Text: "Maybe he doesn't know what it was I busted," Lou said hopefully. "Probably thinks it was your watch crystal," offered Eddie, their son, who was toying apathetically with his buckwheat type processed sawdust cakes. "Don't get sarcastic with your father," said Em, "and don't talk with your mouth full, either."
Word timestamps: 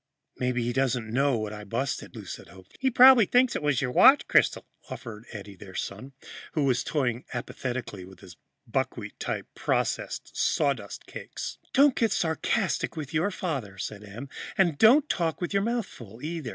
"Maybe 0.35 0.63
he 0.63 0.73
doesn't 0.73 1.13
know 1.13 1.37
what 1.37 1.51
it 1.51 1.57
was 1.57 1.61
I 1.61 1.63
busted," 1.65 2.15
Lou 2.15 2.25
said 2.25 2.47
hopefully. 2.47 2.89
"Probably 2.89 3.27
thinks 3.27 3.55
it 3.55 3.61
was 3.61 3.83
your 3.83 3.91
watch 3.91 4.27
crystal," 4.27 4.65
offered 4.89 5.27
Eddie, 5.31 5.55
their 5.55 5.75
son, 5.75 6.13
who 6.53 6.63
was 6.63 6.83
toying 6.83 7.23
apathetically 7.35 8.03
with 8.03 8.21
his 8.21 8.35
buckwheat 8.65 9.19
type 9.19 9.45
processed 9.53 10.35
sawdust 10.35 11.05
cakes. 11.05 11.59
"Don't 11.71 11.93
get 11.95 12.11
sarcastic 12.11 12.95
with 12.97 13.13
your 13.13 13.29
father," 13.29 13.77
said 13.77 14.03
Em, 14.03 14.27
"and 14.57 14.79
don't 14.79 15.07
talk 15.07 15.39
with 15.39 15.53
your 15.53 15.61
mouth 15.61 15.85
full, 15.85 16.19
either." 16.25 16.49